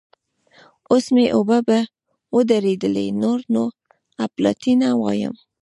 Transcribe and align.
اوس 0.91 1.05
مې 1.15 1.25
اوبه 1.35 1.79
ودرېدلې؛ 2.35 3.07
نور 3.21 3.39
نو 3.53 3.63
اپلاتي 4.25 4.73
نه 4.81 4.89
وایم. 5.01 5.35